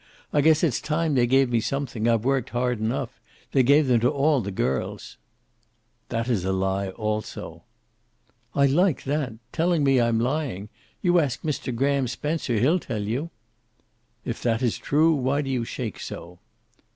"I 0.33 0.41
guess 0.41 0.63
it's 0.63 0.81
time 0.81 1.13
they 1.13 1.27
gave 1.27 1.51
me 1.51 1.59
something 1.61 2.07
I've 2.07 2.25
worked 2.25 2.49
hard 2.49 2.79
enough. 2.79 3.21
They 3.51 3.61
gave 3.61 3.85
them 3.85 3.99
to 3.99 4.09
all 4.09 4.41
the 4.41 4.49
girls." 4.49 5.17
"That 6.09 6.27
is 6.27 6.43
a 6.43 6.51
lie 6.51 6.89
also." 6.89 7.65
"I 8.55 8.65
like 8.65 9.03
that. 9.03 9.33
Telling 9.51 9.83
me 9.83 10.01
I'm 10.01 10.19
lying. 10.19 10.69
You 11.03 11.19
ask 11.19 11.43
Mr. 11.43 11.71
Graham 11.75 12.07
Spencer. 12.07 12.57
He'll 12.57 12.79
tell 12.79 13.03
you." 13.03 13.29
"If 14.25 14.41
that 14.41 14.63
is 14.63 14.79
true, 14.79 15.13
why 15.13 15.43
do 15.43 15.51
you 15.51 15.63
shake 15.63 15.99
so?" 15.99 16.39